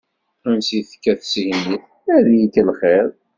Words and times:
Ansi 0.49 0.79
tekka 0.89 1.13
tsegnit, 1.19 1.85
ad 2.15 2.25
ikk 2.39 2.55
lxiḍ. 2.67 3.09